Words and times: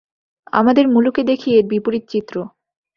আমাদের 0.53 0.85
মুলুকে 0.87 1.21
দেখি 1.23 1.49
এর 1.57 1.65
বিপরীত 1.71 2.03
চিত্র। 2.09 2.35